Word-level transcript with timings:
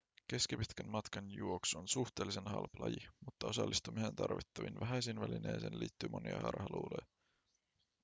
keskipitkän 0.27 0.89
matkan 0.89 1.31
juoksu 1.31 1.79
on 1.79 1.87
suhteellisen 1.87 2.45
halpa 2.47 2.79
laji 2.79 3.07
mutta 3.25 3.47
osallistumiseen 3.47 4.15
tarvittaviin 4.15 4.79
vähäisiin 4.79 5.19
välineisiin 5.21 5.79
liittyy 5.79 6.09
monia 6.09 6.39
harhaluuloja 6.39 7.07